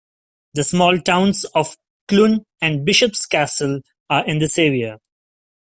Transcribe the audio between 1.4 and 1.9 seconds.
of